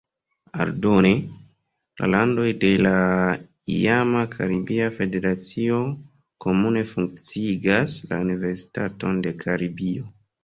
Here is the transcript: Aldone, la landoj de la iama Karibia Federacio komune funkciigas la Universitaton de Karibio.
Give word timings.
Aldone, 0.63 1.09
la 1.99 2.07
landoj 2.13 2.45
de 2.63 2.71
la 2.85 2.93
iama 3.75 4.23
Karibia 4.35 4.87
Federacio 4.97 5.81
komune 6.45 6.83
funkciigas 6.95 7.99
la 8.09 8.21
Universitaton 8.25 9.21
de 9.27 9.35
Karibio. 9.45 10.09